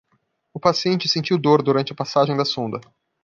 O 0.51 0.59
paciente 0.59 1.07
sentiu 1.07 1.37
dor 1.37 1.61
durante 1.61 1.91
a 1.91 1.95
passagem 1.95 2.35
da 2.35 2.43
sonda 2.43 2.81